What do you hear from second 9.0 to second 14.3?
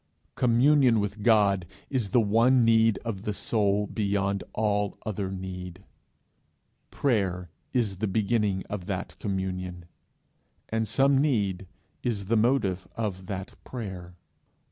communion, and some need is the motive of that prayer.